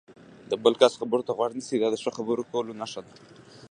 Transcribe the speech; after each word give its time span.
د 0.49 0.51
بل 0.63 0.73
کس 0.81 0.93
خبرو 0.99 1.25
ته 1.27 1.31
غوږ 1.37 1.51
ونیسئ، 1.53 1.77
دا 1.79 1.87
د 1.91 1.95
ښه 2.03 2.11
خبرو 2.17 2.43
کولو 2.51 2.71
نښه 2.81 3.01
ده. 3.07 3.13